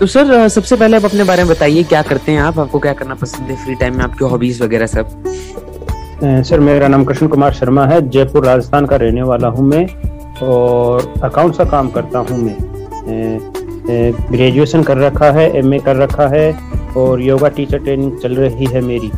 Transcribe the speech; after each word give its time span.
तो 0.00 0.06
सर 0.06 0.48
सबसे 0.48 0.76
पहले 0.76 0.96
आप 0.96 1.04
अपने 1.04 1.24
बारे 1.24 1.44
में 1.44 1.50
बताइए, 1.50 1.82
क्या 1.82 2.00
करते 2.02 2.32
हैं 2.32 2.40
आप? 2.40 2.58
आपको 2.58 2.78
क्या 2.78 2.92
करना 2.92 3.14
पसंद 3.14 3.48
है 3.50 3.56
फ्री 3.64 3.74
टाइम 3.74 3.96
में? 3.96 4.02
आपकी 4.04 4.24
हॉबीज 4.24 4.60
वगैरह 4.62 4.86
सब? 4.86 5.24
सर, 6.22 6.60
मेरा 6.60 6.88
नाम 6.88 7.04
कृष्ण 7.04 7.28
कुमार 7.28 7.52
शर्मा 7.52 7.86
है, 7.86 8.00
जयपुर, 8.08 8.44
राजस्थान 8.46 8.86
का 8.86 8.96
रहने 8.96 9.22
वाला 9.22 9.48
हूँ 9.48 9.64
मैं 9.66 9.84
और 10.46 11.12
अकाउंट्स 11.24 11.58
का 11.58 11.64
काम 11.64 11.88
करता 11.90 12.18
हूँ 12.18 12.38
मैं। 12.38 12.56
ग्रेजुएशन 14.32 14.82
कर 14.82 14.98
रखा 14.98 15.30
है 15.30 15.50
एमए 15.58 15.78
कर 15.78 15.96
रखा 15.96 16.26
है 16.28 16.52
और 16.96 17.22
योगा 17.22 17.48
टीचर 17.48 17.78
ट्रेनिंग 17.78 18.18
चल 18.18 18.36
रही 18.36 18.66
है 18.66 18.80
मेरी। 18.80 19.08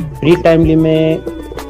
फ्री 0.00 0.36
टाइमली 0.36 0.76
में 0.76 1.24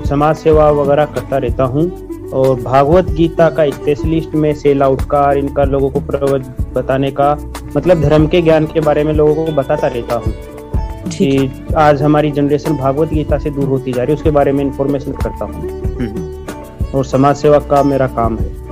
समाज 0.09 0.37
सेवा 0.37 0.71
वगैरह 0.73 1.05
करता 1.05 1.37
रहता 1.37 1.65
हूँ 1.65 1.91
और 2.35 2.61
भागवत 2.61 3.11
गीता 3.17 3.49
का 3.51 3.71
स्पेशलिस्ट 3.71 4.35
में 4.35 4.53
सेल 4.55 4.83
आउट 4.83 5.03
का 5.11 5.31
इनका 5.35 5.65
लोगों 5.65 5.91
को 5.91 6.01
प्रवत 6.03 6.57
बताने 6.75 7.11
का 7.11 7.37
मतलब 7.77 8.01
धर्म 8.01 8.27
के 8.27 8.43
ज्ञान 8.43 8.67
के 8.67 8.81
बारे 8.81 9.05
में 9.05 9.13
लोगों 9.13 9.47
को 9.47 9.53
बताता 9.53 9.87
रहता 9.87 10.15
हूँ 10.15 10.33
कि 11.11 11.51
आज 11.77 12.03
हमारी 12.03 12.31
जनरेशन 12.31 12.77
भागवत 12.77 13.09
गीता 13.09 13.39
से 13.39 13.51
दूर 13.51 13.65
होती 13.65 13.93
जा 13.93 14.03
रही 14.03 14.13
है 14.13 14.17
उसके 14.17 14.31
बारे 14.31 14.53
में 14.53 14.65
इंफॉर्मेशन 14.65 15.13
करता 15.13 15.45
हूँ। 15.45 15.69
हम्म। 15.97 16.95
और 16.99 17.05
समाज 17.05 17.37
सेवा 17.37 17.59
का 17.59 17.83
मेरा 17.83 18.07
काम 18.07 18.39
है। 18.39 18.67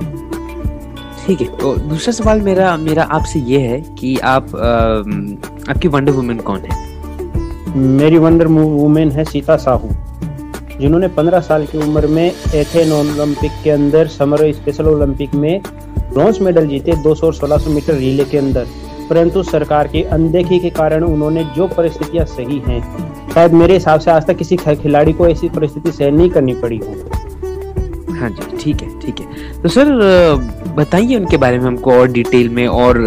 ठीक 1.27 1.41
है। 1.41 1.47
तो 1.47 1.75
दूसरा 1.75 2.11
सवाल 2.11 2.41
मेरा 2.41 2.77
मेरा 2.77 3.03
आपसे 3.03 3.39
ये 3.39 3.59
है 3.59 3.81
कि 3.81 4.17
आप 4.17 4.55
आ, 4.55 4.69
आपकी 5.71 5.87
वंडर 5.87 6.11
वुमेन 6.11 6.37
कौन 6.37 6.59
है? 6.59 6.83
मेरी 7.77 8.17
वंडर 8.17 8.47
वुमेन 8.47 9.11
है 9.11 9.23
सीता 9.23 9.55
साहू 9.57 9.89
जिन्होंने 10.81 11.07
15 11.07 11.39
साल 11.39 11.65
की 11.65 11.77
उम्र 11.77 12.07
में 12.07 12.31
एथेन 12.55 12.91
ओलंपिक 12.91 13.51
के 13.63 13.69
अंदर 13.69 14.07
समर 14.07 14.51
स्पेशल 14.51 14.85
ओलंपिक 14.85 15.35
में 15.35 15.61
ब्रॉन्ज 16.13 16.39
मेडल 16.39 16.67
जीते 16.67 16.91
200 16.91 17.23
और 17.23 17.33
1600 17.33 17.67
मीटर 17.67 17.93
रिले 17.93 18.23
के 18.23 18.37
अंदर। 18.37 18.65
परंतु 19.09 19.43
सरकार 19.43 19.87
की 19.87 20.01
अनदेखी 20.03 20.59
के 20.59 20.69
कारण 20.71 21.03
उन्होंने 21.03 21.43
जो 21.55 21.67
परिस्थितियाँ 21.67 22.25
सही 22.27 22.59
हैं, 22.67 22.81
शायद 23.33 23.53
मेरे 23.53 23.73
हिसाब 23.73 23.99
से 23.99 24.11
आज 24.11 24.25
तक 24.27 24.37
किसी 24.37 24.57
खिलाड़ी 24.57 25.13
को 25.13 25.27
ऐसी 25.27 25.49
परिस्थिति 25.49 25.91
सहन 25.91 26.15
नहीं 26.15 26.29
करनी 26.29 26.53
पड़ी 26.61 26.77
हो 26.77 26.93
हाँ 28.15 28.29
जी, 28.29 28.57
ठीक 28.57 28.81
है 28.81 28.99
ठीक 28.99 29.19
है। 29.19 29.61
तो 29.61 29.69
सर 29.69 29.87
बताइए 30.77 31.15
उनके 31.15 31.37
बारे 31.37 31.57
में 31.59 31.65
हमको 31.65 31.91
और 31.91 32.07
डिटेल 32.11 32.49
में 32.49 32.67
और 32.67 32.97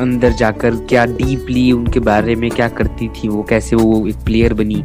अंदर 0.00 0.32
जाकर 0.32 0.76
क्या 0.88 1.04
डीपली 1.06 1.70
उनके 1.72 2.00
बारे 2.00 2.34
में 2.34 2.50
क्या 2.50 2.68
करती 2.70 3.08
थी 3.08 3.28
वो, 3.28 3.42
कैसे 3.42 3.76
वो 3.76 4.06
एक 4.08 4.16
प्लेयर 4.24 4.54
बनी 4.54 4.82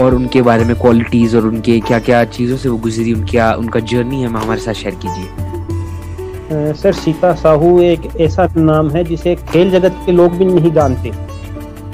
और 0.00 0.14
उनके 0.14 0.42
बारे 0.42 0.64
में 0.64 0.74
क्वालिटीज 0.80 1.36
और 1.36 1.46
उनके 1.46 1.78
क्या 1.80 1.98
क्या 1.98 2.24
चीज़ों 2.26 2.56
से 2.56 2.68
वो 2.68 2.76
गुजरी, 2.78 3.12
उनकी 3.12 3.38
उनका 3.38 3.80
जर्नी 3.80 4.22
हम 4.22 4.36
हमारे 4.36 4.60
साथ 4.60 4.74
शेयर 4.74 4.94
कीजिए। 5.04 5.49
सर, 6.50 6.92
सीता 6.92 7.32
साहू 7.34 7.80
एक 7.80 8.08
ऐसा 8.20 8.46
नाम 8.56 8.88
है 8.90 9.02
जिसे 9.04 9.34
खेल 9.42 9.70
जगत 9.70 9.96
के 10.06 10.12
लोग 10.12 10.32
भी 10.32 10.44
नहीं 10.44 10.72
जानते। 10.72 11.10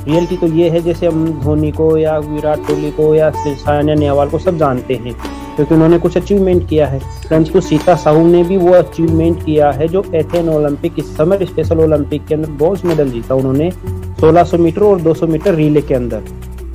रियलिटी 0.06 0.36
तो 0.36 0.46
ये 0.48 0.68
है 0.70 0.80
जैसे 0.82 1.06
हम 1.06 1.26
धोनी 1.42 1.70
को 1.72 1.96
या 1.98 2.16
विराट 2.18 2.66
कोहली 2.66 2.90
को 2.90 3.14
या 3.14 3.30
सानिया 3.36 3.94
नेहवाल 3.94 4.28
को 4.28 4.38
सब 4.38 4.58
जानते 4.58 4.94
हैं, 4.94 5.12
क्योंकि 5.56 5.74
उन्होंने 5.74 5.98
कुछ 5.98 6.16
अचीवमेंट 6.16 6.68
किया 6.68 6.86
है। 6.86 6.98
परंतु 6.98 7.60
सीता 7.60 7.94
साहू 7.96 8.26
ने 8.26 8.42
भी 8.44 8.56
वो 8.56 8.72
अचीवमेंट 8.74 9.44
किया 9.44 9.70
है 9.70 9.88
जो 9.88 10.04
एथेन 10.14 10.48
ओलंपिक 10.48 10.98
इस 10.98 11.16
समर 11.16 11.44
स्पेशल 11.44 11.80
ओलंपिक 11.80 12.26
के 12.26 12.34
अंदर 12.34 12.50
ब्रॉन्ज 12.52 12.84
मेडल 12.84 13.10
जीता 13.10 13.34
उन्होंने 13.34 13.70
1600 14.20 14.58
मीटर 14.58 14.82
और 14.82 15.00
200 15.02 15.26
मीटर 15.28 15.54
रिले 15.54 15.82
के 15.82 15.94
अंदर। 15.94 16.22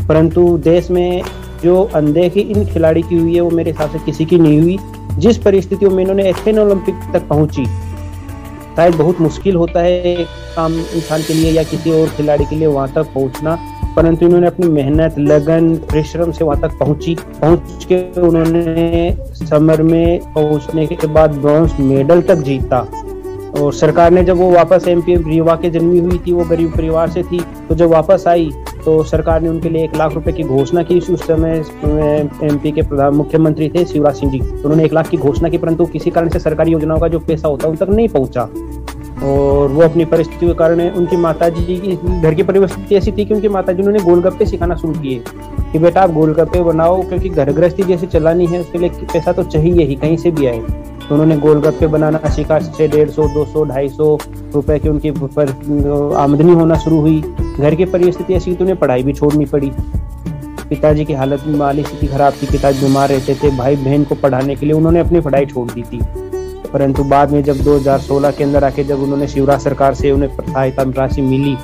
परंतु 0.08 0.58
देश 0.64 0.92
में 0.92 1.22
जो 1.64 1.84
अनदेखी 1.96 2.40
इन 2.42 2.66
खिलाड़ी 2.66 3.02
की 3.02 3.18
हुई 3.18 3.36
है, 3.36 3.42
वो 3.42 3.50
मेरे 3.50 3.72
हिसाब 3.72 3.92
से 3.92 4.00
किसी 4.06 4.26
की 4.26 4.38
नहीं 4.40 4.62
हुई। 4.62 4.78
जिस 5.18 5.38
परिस्थितियों 5.38 5.92
में 5.92 6.02
इन्होंने 6.04 6.30
एथेन 6.30 6.60
ओलंपिक 6.60 6.96
तक 7.14 7.28
पहुँची, 7.28 7.66
शायद 8.76 8.96
बहुत 8.96 9.20
मुश्किल 9.22 9.56
होता 9.56 9.80
है 9.80 10.16
काम 10.56 10.74
इंसान 10.74 11.22
के 11.22 11.34
लिए 11.34 11.52
या 11.52 11.64
किसी 11.64 11.92
और 11.92 12.10
खिलाड़ी 12.10 12.46
के 12.46 12.56
लिए 12.56 12.68
वहाँ 12.68 12.88
तक 12.88 13.14
पहुँचना, 13.14 13.58
परंतु 13.96 14.26
इन्होंने 14.26 14.48
अपनी 14.48 14.68
मेहनत, 14.70 15.16
लगन, 15.20 15.76
परिश्रम 15.86 16.32
से 16.32 16.44
वहाँ 16.44 16.60
तक 16.62 16.78
पहुँची। 16.80 17.16
पहुँच 17.42 17.86
के 17.86 18.22
उन्होंने 18.22 19.18
समर 19.40 19.82
में 19.84 20.34
पहुँचने 20.34 20.86
के 20.88 21.08
बाद 21.08 21.32
ब्रॉन्ज 21.36 21.80
मेडल 21.82 22.22
तक 22.22 22.36
जीता। 22.42 22.80
और 23.54 23.74
सरकार 23.74 24.12
ने 24.12 24.24
जब 24.24 24.38
वो 24.38 24.50
वापस 24.52 24.88
एम 24.88 25.02
पी 25.02 25.16
रीवा 25.24 25.56
के 25.56 25.70
जन्मी 25.70 26.00
हुई 26.00 26.18
थी, 26.18 26.32
वो 26.32 26.44
गरीब 26.46 26.72
परिवार 26.72 27.10
से 27.10 27.24
थी 27.24 27.40
तो 27.70 27.76
जब 27.76 27.90
वापस 27.90 28.24
आई 28.28 28.50
तो 28.86 29.04
सरकार 29.04 29.42
ने 29.42 29.50
उनके 29.50 29.70
लिए 29.70 29.84
एक 29.84 29.96
लाख 29.96 30.14
रुपए 30.14 30.32
की 30.32 30.44
घोषणा 30.44 30.84
की। 30.84 31.00
उस 31.00 31.28
समय 31.28 31.64
एमपी 32.44 32.72
के 32.72 32.82
प्रधान 32.82 33.14
मुख्यमंत्री 33.14 33.70
थे 33.70 33.86
शिवराज 33.86 34.16
सिंह 34.16 34.32
जी। 34.32 34.40
उन्होंने 34.40 34.86
एक 34.86 34.94
लाख 34.94 35.10
की 35.10 35.18
घोषणा 35.18 35.50
की, 35.50 35.58
परंतु 35.58 35.86
किसी 35.86 36.10
कारण 36.10 36.30
से 36.30 36.40
सरकारी 36.40 36.72
योजनाओं 36.72 37.00
का 37.00 37.08
जो 37.08 37.20
पैसा 37.20 37.48
होता 37.48 37.68
है, 37.68 37.72
उन 37.72 37.78
तक 37.78 37.90
नहीं 37.90 38.08
पहुँचा। 38.08 38.50
और 39.24 39.68
वो 39.68 39.82
अपनी 39.82 40.06
परिस्थिति 40.06 40.48
के 40.48 40.54
कारण 40.54 40.90
उनकी 40.90 41.18
माता 41.18 41.50
जी 41.50 41.76
की, 41.78 42.22
घर 42.22 42.34
की 42.34 42.44
परिस्थिति 42.44 42.96
ऐसी 42.96 43.12
थी 43.12 43.26
कि 43.26 43.34
उनकी 43.34 43.50
माता 43.50 43.74
जी 43.74 43.84
उन्होंने 43.84 44.04
गोलगप्पे 44.04 44.46
सिखाना 44.46 44.76
शुरू 44.76 44.94
किए। 44.94 45.24
कि 45.72 45.80
बेटा 45.80 46.02
आप 46.02 46.12
गोलगप्पे 46.12 46.62
बनाओ, 46.64 47.02
क्योंकि 47.02 47.30
घर 47.30 47.52
गृहस्थी 47.52 47.84
जैसे 47.84 48.08
चलानी 48.08 48.46
है, 48.46 48.60
उसके 48.60 48.78
लिए 48.78 48.90
पैसा 48.90 49.32
तो 49.32 49.44
चाहिए 49.44 49.86
ही, 49.86 49.96
कहीं 49.96 50.18
से 50.18 50.32
भी 50.32 50.46
आए। 50.46 50.60
तो 50.60 51.16
उन्होंने 51.16 51.38
गोलगप्पे 51.38 51.88
बनाना 51.88 52.30
सीखा 52.30 52.60
से 52.60 52.88
डेढ़ 52.88 53.10
सौ, 53.10 53.28
दो 53.28 53.46
सौ, 53.46 53.66
ढाई 53.66 53.90
सौ 53.90 54.18
रुपए 54.56 54.80
की 54.80 54.90
उनकी 54.90 55.10
आमदनी 56.16 56.54
होना 56.54 56.76
शुरू 56.76 57.00
हुई। 57.02 57.24
घर 57.60 57.76
की 57.76 57.86
परिस्थिति 57.86 58.34
ऐसी 58.34 58.54
तो 58.56 58.64
उन्हें 58.64 58.78
पढ़ाई 58.80 59.04
भी 59.04 59.14
छोड़नी 59.14 59.46
पड़ी। 59.46 59.72
पिताजी 60.70 61.06
की 61.06 61.14
हालत 61.14 61.44
में 61.48 61.58
माली 61.60 61.84
स्थिति 61.84 62.08
खराब 62.08 62.34
थी। 62.34 62.48
पिताजी 62.48 62.86
बीमार 62.86 63.10
रहते 63.10 63.36
थे। 63.36 63.50
भाई 63.58 63.76
बहन 63.76 64.04
को 64.04 64.16
पढ़ाने 64.16 64.56
के 64.56 64.66
लिए 64.66 64.76
उन्होंने 64.76 65.00
अपनी 65.00 65.20
पढ़ाई 65.20 65.46
छोड़ 65.46 65.70
दी 65.72 65.82
थी। 65.84 66.00
परंतु 66.74 67.04
बाद 67.04 67.32
में 67.32 67.44
जब 67.44 67.58
2016 67.58 68.32
के 68.32 68.44
अंदर 68.44 68.64
आके 68.64 68.84
जब 68.84 69.02
उन्होंने 69.04 69.28
शिवराज 69.28 69.62
सरकार 69.62 69.94
से 69.94 70.12
उन्हें 70.12 70.30
सहायता 70.30 70.84
राशि 70.98 71.22
मिली 71.22 71.56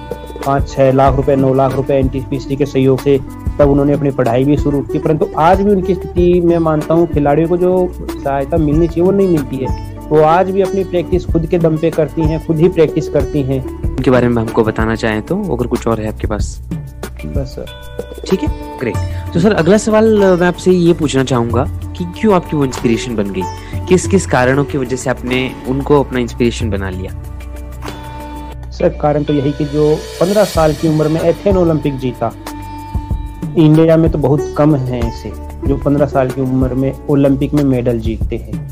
पाँच 0.46 0.70
छः 0.70 0.92
लाख 0.92 1.16
रुपए, 1.16 1.36
नौ 1.36 1.53
लाख 1.53 1.75
रुपए 1.75 1.94
एन 1.94 2.09
के 2.09 2.66
सहयोग 2.66 3.00
से, 3.00 3.18
तब 3.59 3.69
उन्होंने 3.69 3.94
अपनी 3.94 4.12
पढ़ाई 4.12 4.44
भी 4.44 4.58
शुरू 4.58 4.81
की। 4.81 5.00
परंतु 5.00 5.28
आज 5.38 5.62
भी 5.62 5.72
उनकी 5.72 5.96
स्थिति 5.96 6.42
में 6.42 6.58
मानता 6.58 6.94
हूँ, 6.94 7.08
खिलाड़ियों 7.08 7.50
को 7.50 7.58
जो 7.58 7.90
सहायता 7.94 8.58
मिलनी 8.58 8.88
चाहिए 8.88 9.04
वो 9.04 9.12
नहीं 9.12 9.28
मिलती 9.28 9.56
है। 9.56 9.97
वो 10.09 10.22
आज 10.22 10.50
भी 10.51 10.62
अपनी 10.62 10.84
प्रैक्टिस 10.84 11.25
खुद 11.25 11.45
के 11.45 11.57
दम 11.59 11.78
पे 11.78 11.90
करती 11.91 12.22
हैं 12.22 12.45
खुद 12.45 12.57
ही 12.57 12.68
प्रैक्टिस 12.69 13.09
करती 13.09 13.41
हैं। 13.44 13.59
उनके 13.85 14.12
बारे 14.12 14.28
में 14.28 14.41
हमको 14.41 14.63
बताना 14.63 14.95
चाहें 14.95 15.22
तो 15.22 15.41
अगर 15.53 15.68
कुछ 15.68 15.88
और 15.88 16.01
है 16.01 16.07
आपके 16.07 16.28
पास। 16.28 16.59
बस 17.25 17.56
सर। 17.56 18.22
ठीक 18.29 18.44
है? 18.44 18.47
ग्रेट 18.79 19.34
तो 19.34 19.40
सर 19.40 19.53
अगला 19.53 19.78
सवाल 19.78 20.18
मैं 20.40 20.47
आपसे 20.47 20.72
ये 20.72 20.94
पूछना 20.94 21.23
चाहूँगा 21.23 21.63
कि 21.97 22.06
क्यों 22.19 22.35
आपकी 22.35 22.57
वो 22.57 22.66
इंस्पिरेशन 22.66 23.16
बन 23.16 23.31
गई? 23.31 23.41
किस 23.90 24.07
किस 24.07 24.25
कारणों 24.25 24.66
की 24.66 24.78
वजह 24.78 24.95
से 24.95 25.09
आपने 25.09 25.40
उनको 25.68 26.00
अपना 26.03 26.19
इंस्पिरेशन 26.19 26.69
बना 26.69 26.89
लिया? 26.89 27.12
सर 28.72 28.97
कारण 29.01 29.24
तो 29.24 29.34
यही 29.34 29.51
कि 29.51 29.66
जो 29.66 29.95
15 30.22 30.44
साल 30.45 30.74
की 30.74 30.88
उम्र 30.88 31.07
में 31.07 31.22
एथेन 31.22 31.57
ओलंपिक 31.57 31.97
जीता 31.97 32.31
इंडिया 33.57 33.97
में 33.97 34.12
तो 34.12 34.18
बहुत 34.18 34.53
कम 34.57 34.75
है 34.75 35.00
ऐसे 35.00 35.31
जो 35.68 35.78
15 35.78 36.07
साल 36.07 36.29
की 36.29 36.41
उम्र 36.41 36.74
में 36.74 36.91
ओलंपिक 37.09 37.53
में 37.53 37.63
मेडल 37.63 38.00
जीतते 38.00 38.38
हैं। 38.38 38.66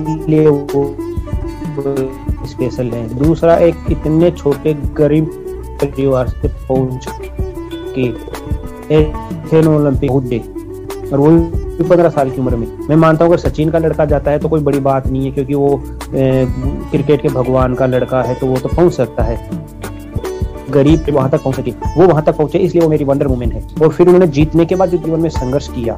इसलिए 0.00 0.48
वो 0.48 0.84
स्पेशल 2.46 2.90
है। 2.90 3.08
दूसरा 3.18 3.56
एक 3.56 3.74
इतने 3.90 4.30
छोटे 4.30 4.74
गरीब 4.96 5.30
परिवार 5.82 6.28
से 6.28 6.48
पहुँच 6.48 7.06
के 7.96 8.06
एथेन 8.94 9.68
ओलंपिक 9.68 10.10
और 11.12 11.18
वो 11.18 11.28
पंद्रह 11.80 12.08
साल 12.08 12.30
की 12.30 12.40
उम्र 12.40 12.56
में। 12.56 12.66
मैं 12.88 12.96
मानता 12.96 13.24
हूँ 13.24 13.32
अगर 13.32 13.40
सचिन 13.40 13.70
का 13.70 13.78
लड़का 13.78 14.04
जाता 14.04 14.30
है 14.30 14.38
तो 14.38 14.48
कोई 14.48 14.60
बड़ी 14.60 14.80
बात 14.80 15.06
नहीं 15.06 15.24
है 15.24 15.30
क्योंकि 15.30 15.54
वो 15.54 15.80
ए, 16.14 16.46
क्रिकेट 16.90 17.22
के 17.22 17.28
भगवान 17.28 17.74
का 17.74 17.86
लड़का 17.86 18.22
है 18.22 18.34
तो 18.34 18.46
वो 18.46 18.56
तो 18.56 18.68
पहुँच 18.68 18.92
सकता 18.92 19.22
है। 19.22 19.36
गरीब 20.70 21.10
वहाँ 21.10 21.30
तक 21.30 21.42
पहुँच 21.42 21.56
सके 21.56 21.70
वो 21.70 22.06
वहाँ 22.06 22.22
तक 22.24 22.36
पहुँचे, 22.36 22.58
इसलिए 22.58 22.82
वो 22.82 22.88
मेरी 22.88 23.04
वंडर 23.04 23.26
वुमेन 23.26 23.52
है। 23.52 23.62
और 23.82 23.88
फिर 23.88 24.06
उन्होंने 24.06 24.26
जीतने 24.28 24.66
के 24.66 24.74
बाद 24.74 24.88
जो 24.88 24.98
जीवन 24.98 25.20
में 25.20 25.28
संघर्ष 25.30 25.68
किया, 25.70 25.96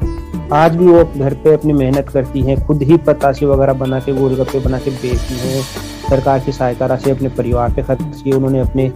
आज 0.54 0.76
भी 0.76 0.86
वो 0.86 1.04
घर 1.16 1.34
पे 1.34 1.52
अपनी 1.54 1.72
मेहनत 1.74 2.08
करती 2.08 2.40
हैं, 2.42 2.56
खुद 2.66 2.82
ही 2.82 2.96
पतासी 3.06 3.46
वगैरह 3.46 3.72
बना 3.74 4.00
के 4.00 4.12
गोलगप्पे 4.14 4.60
बना 4.60 4.78
के 4.78 4.90
बेचती 4.92 5.34
हैं, 5.36 5.62
सरकार 6.10 6.38
की 6.40 6.52
सहायता 6.52 6.86
राशि 6.86 7.10
अपने 7.10 7.28
परिवार 7.30 7.72
पे 7.72 7.82
खर्च 7.82 8.22
की 8.22 8.32
उन्होंने 8.32 8.60
अपने 8.60 8.86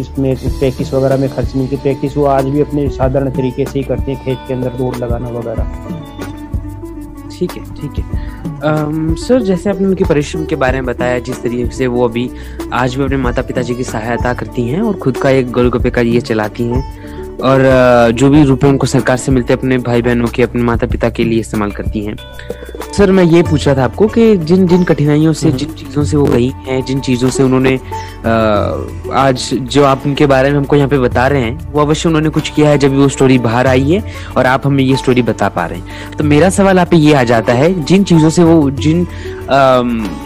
इसमें 0.00 0.34
प्रैक्टिस 0.36 0.92
वगैरह 0.94 1.16
में 1.16 1.28
खर्च 1.30 1.54
नहीं 1.56 1.68
की 1.68 1.76
प्रैक्टिस 1.78 2.16
वो 2.16 2.24
आज 2.28 2.44
भी 2.46 2.60
अपने 2.60 2.88
साधारण 2.90 3.30
तरीके 3.32 3.64
से 3.64 3.78
ही 3.78 3.84
करते 3.84 4.12
हैं, 4.12 4.24
खेत 4.24 4.38
के 4.48 4.54
अंदर 4.54 4.76
दौड़ 4.78 4.94
लगाना 4.96 5.28
वगैरह। 5.30 5.64
ठीक 7.30 7.52
है 7.52 7.64
ठीक 7.74 7.98
है। 7.98 8.23
सर, 8.64 9.42
जैसे 9.42 9.70
आपने 9.70 9.86
उनके 9.86 10.04
परिश्रम 10.04 10.44
के 10.46 10.56
बारे 10.56 10.80
में 10.80 10.86
बताया, 10.86 11.18
जिस 11.18 11.42
तरीके 11.42 11.76
से 11.76 11.86
वो 11.86 12.04
अभी 12.08 12.30
आज 12.72 12.94
भी 12.94 13.04
अपने 13.04 13.16
माता 13.16 13.42
पिताजी 13.42 13.74
की 13.74 13.84
सहायता 13.84 14.32
करती 14.34 14.66
हैं 14.68 14.80
और 14.82 14.96
खुद 14.98 15.16
का 15.16 15.30
एक 15.30 15.50
गोलगप्पे 15.52 15.90
का 15.90 16.00
ये 16.00 16.20
चलाती 16.20 16.64
हैं 16.64 17.03
और 17.42 17.62
जो 18.12 18.28
भी 18.30 18.42
रुपए 18.44 18.66
उनको 18.66 18.86
सरकार 18.86 19.16
से 19.16 19.32
मिलते 19.32 19.52
हैं 19.52 19.58
अपने 19.58 19.78
भाई 19.80 20.02
बहनों 20.02 20.28
के 20.28 20.42
अपने 20.42 20.62
माता 20.62 20.86
पिता 20.88 21.10
के 21.10 21.24
लिए 21.24 21.40
इस्तेमाल 21.40 21.70
करती 21.72 22.04
हैं 22.04 22.16
सर 22.92 23.10
मैं 23.10 23.24
ये 23.24 23.42
पूछ 23.42 23.66
रहा 23.66 23.76
था 23.76 23.84
आपको 23.84 24.06
कि 24.08 24.36
जिन 24.38 24.66
जिन 24.66 24.84
कठिनाइयों 24.84 25.32
से 25.32 25.48
हम्म। 25.48 25.58
जिन 25.58 25.72
चीज़ों 25.74 26.04
से 26.04 26.16
वो 26.16 26.24
गई 26.24 26.48
हैं 26.66 26.84
जिन 26.84 27.00
चीज़ों 27.00 27.30
से 27.30 27.42
उन्होंने 27.42 27.74
आज 29.14 29.48
जो 29.68 29.84
आप 29.84 30.02
उनके 30.06 30.26
बारे 30.26 30.50
में 30.50 30.56
हमको 30.56 30.76
यहाँ 30.76 30.88
पे 30.88 30.98
बता 30.98 31.26
रहे 31.26 31.42
हैं 31.42 31.72
वो 31.72 31.80
अवश्य 31.80 32.08
उन्होंने 32.08 32.28
कुछ 32.28 32.48
किया 32.50 32.70
है 32.70 32.78
जब 32.78 32.96
वो 32.96 33.08
स्टोरी 33.08 33.38
बाहर 33.40 33.66
आई 33.66 33.90
है 33.90 34.02
और 34.36 34.46
आप 34.46 34.66
हमें 34.66 34.82
ये 34.84 34.96
स्टोरी 34.96 35.22
बता 35.24 35.48
पा 35.50 35.66
रहे 35.66 35.78
हैं 35.78 36.10
तो 36.12 36.24
मेरा 36.24 36.50
सवाल 36.52 36.78
आप 36.78 36.94
ये 36.94 37.14
आ 37.14 37.22
जाता 37.24 37.52
है 37.54 37.72
जिन 37.82 38.04
चीज़ों 38.04 38.30
से 38.30 38.44
वो 38.44 38.70
जिन 38.72 39.06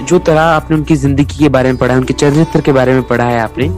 जो 0.05 0.19
तरह 0.20 0.40
आपने 0.43 0.76
उनकी 0.76 0.96
ज़िंदगी 0.96 1.38
के 1.38 1.49
बारे 1.50 1.69
में 1.69 1.78
पढ़ा 1.78 1.93
है 1.93 2.00
उनके 2.00 2.14
चरित्र 2.14 2.60
के 2.60 2.72
बारे 2.72 2.93
में 2.93 3.02
पढ़ा 3.05 3.25
है 3.26 3.40
आपने 3.40 3.69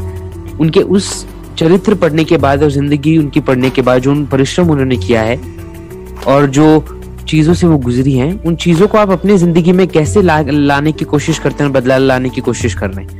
उनके 0.57 0.81
उस 0.83 1.27
चरित्र 1.61 1.95
पढ़ने 1.95 2.25
के 2.25 2.37
बाद 2.39 2.63
और 2.63 2.71
ज़िंदगी 2.71 3.17
उनकी 3.19 3.41
पढ़ने 3.43 3.71
के 3.71 3.83
बाद 3.83 4.03
जो 4.03 4.11
उन 4.11 4.25
परिश्रम 4.27 4.71
उन्होंने 4.71 4.97
किया 4.99 5.23
है 5.23 5.37
और 6.29 6.47
जो 6.49 6.67
चीज़ों 7.29 7.55
से 7.55 7.67
वो 7.67 7.77
गुजरी 7.79 8.13
हैं 8.15 8.33
उन 8.45 8.55
चीज़ों 8.57 8.87
को 8.89 8.99
आप 8.99 9.11
अपनी 9.11 9.37
ज़िंदगी 9.39 9.73
में 9.73 9.87
कैसे 9.89 10.23
ला, 10.23 10.41
लाने 10.41 10.93
की 10.93 11.05
कोशिश 11.05 11.39
करते 11.39 11.65
हैं 11.65 11.73
बदलाव 11.73 12.01
लाने 12.01 12.29
की 12.29 12.41
कोशिश 12.41 12.75
कर 12.75 12.91
रहे 12.91 13.05
हैं? 13.05 13.19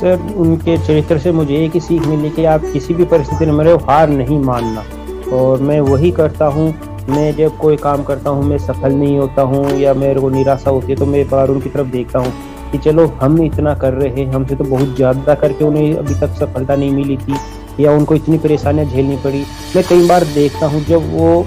सर 0.00 0.34
उनके 0.36 0.76
चरित्र 0.78 1.18
से 1.18 1.32
मुझे 1.32 1.64
एक 1.64 1.74
ही 1.74 1.80
सीख 1.80 2.06
मिली 2.06 2.30
कि 2.30 2.44
आप 2.46 2.64
किसी 2.72 2.94
भी 2.94 3.04
परिस्थिति 3.06 3.46
में 3.46 3.52
मेरे 3.54 3.72
हार 3.84 4.08
नहीं 4.10 4.38
मानना। 4.44 4.84
और 5.32 5.60
मैं 5.62 5.80
वही 5.82 6.10
करता 6.12 6.46
हूँ 6.46 6.68
मैं 7.10 7.34
जब 7.36 7.58
कोई 7.58 7.76
काम 7.78 8.02
करता 8.04 8.30
हूँ 8.30 8.44
मैं 8.44 8.58
सफल 8.60 8.94
नहीं 8.94 9.18
होता 9.18 9.42
हूँ 9.42 9.66
या 9.78 9.94
मेरे 9.96 10.20
को 10.20 10.30
निराशा 10.30 10.70
होती 10.70 10.92
है 10.92 10.98
तो 10.98 11.06
मैं 11.06 11.28
बार 11.30 11.48
उनकी 11.48 11.68
तरफ़ 11.68 11.88
देखता 11.88 12.18
हूँ। 12.18 12.32
कि 12.72 12.78
चलो 12.80 13.06
हम 13.20 13.42
इतना 13.42 13.74
कर 13.76 13.92
रहे 13.92 14.08
हैं, 14.10 14.32
हमसे 14.32 14.56
तो 14.56 14.64
बहुत 14.64 14.94
ज़्यादा 14.96 15.34
करके 15.36 15.64
उन्हें 15.64 15.94
अभी 15.94 16.14
तक 16.20 16.36
सफलता 16.38 16.76
नहीं 16.76 16.90
मिली 16.92 17.16
थी, 17.16 17.36
या 17.80 17.92
उनको 17.92 18.14
इतनी 18.14 18.38
परेशानियाँ 18.38 18.86
झेलनी 18.86 19.16
पड़ी। 19.16 19.44
मैं 19.76 19.84
कई 19.88 20.06
बार 20.08 20.24
देखता 20.34 20.66
हूँ 20.66 20.84
जब 20.84 21.12
वो 21.12 21.46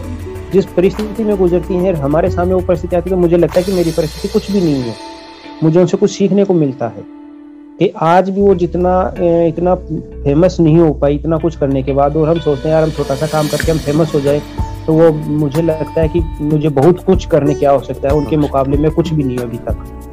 जिस 0.53 0.65
परिस्थिति 0.67 1.23
में 1.23 1.35
गुजरती 1.37 1.75
हैं 1.75 1.93
हमारे 1.95 2.29
सामने 2.31 2.53
वो 2.53 2.61
परिस्थिति 2.61 2.95
आती 2.95 3.09
है 3.09 3.15
तो 3.15 3.21
मुझे 3.21 3.37
लगता 3.37 3.59
है 3.59 3.63
कि 3.63 3.71
मेरी 3.71 3.91
परिस्थिति 3.91 4.27
कुछ 4.33 4.51
भी 4.51 4.61
नहीं 4.61 4.81
है। 4.81 4.95
मुझे 5.63 5.79
उनसे 5.79 5.97
कुछ 5.97 6.11
सीखने 6.11 6.43
को 6.43 6.53
मिलता 6.53 6.87
है 6.87 7.03
कि 7.79 7.91
आज 8.03 8.29
भी 8.29 8.41
वो 8.41 8.53
जितना 8.55 8.93
इतना 9.47 9.75
फ़ेमस 9.75 10.57
नहीं 10.59 10.77
हो 10.77 10.91
पाई, 10.93 11.15
इतना 11.15 11.37
कुछ 11.37 11.55
करने 11.57 11.83
के 11.83 11.93
बाद, 11.93 12.17
और 12.17 12.29
हम 12.29 12.39
सोचते 12.39 12.69
हैं, 12.69 12.75
यार, 12.75 12.83
हम 12.83 12.91
छोटा 12.91 13.15
सा 13.15 13.27
काम 13.27 13.47
करके 13.47 13.71
हम 13.71 13.77
फ़ेमस 13.79 14.13
हो 14.15 14.19
जाए। 14.21 14.41
तो 14.87 14.93
वो 14.93 15.11
मुझे 15.11 15.61
लगता 15.61 16.01
है 16.01 16.07
कि 16.09 16.19
मुझे 16.41 16.69
बहुत 16.71 17.03
कुछ 17.03 17.25
करने 17.25 17.53
की 17.53 17.65
आवश्यकता 17.65 18.07
है, 18.07 18.15
उनके 18.15 18.37
मुकाबले 18.37 18.77
में 18.77 18.89
कुछ 18.91 19.13
भी 19.13 19.23
नहीं 19.23 19.37
है 19.37 19.43
अभी 19.43 19.57
तक। 19.59 20.11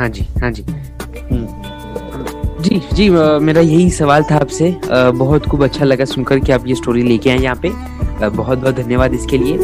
हाँ 0.00 0.08
जी 0.08 0.22
हाँ 0.40 0.50
जी। 0.50 0.62
हम्म। 0.62 2.62
जी 2.62 2.80
जी 2.94 3.08
मेरा 3.44 3.60
यही 3.60 3.90
सवाल 3.90 4.22
था 4.30 4.36
आपसे। 4.36 4.74
बहुत 4.86 5.46
खूब 5.46 5.64
अच्छा 5.64 5.84
लगा 5.84 6.04
सुनकर 6.04 6.38
कि 6.38 6.52
आप 6.52 6.66
ये 6.66 6.74
स्टोरी 6.74 7.02
लेके 7.02 7.30
आए 7.30 7.38
यहाँ 7.38 7.56
पे। 7.64 7.70
बहुत 8.28 8.58
बहुत 8.58 8.74
धन्यवाद 8.74 9.14
इसके 9.14 9.38
लिए। 9.38 9.58